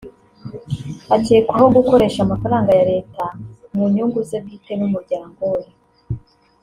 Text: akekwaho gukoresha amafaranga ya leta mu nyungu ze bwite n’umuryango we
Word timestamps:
akekwaho 1.15 1.67
gukoresha 1.77 2.19
amafaranga 2.25 2.69
ya 2.79 2.83
leta 2.91 3.25
mu 3.73 3.83
nyungu 3.93 4.19
ze 4.27 4.37
bwite 4.43 4.71
n’umuryango 4.79 5.41
we 5.55 5.63